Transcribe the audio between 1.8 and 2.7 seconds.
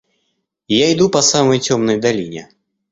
долине.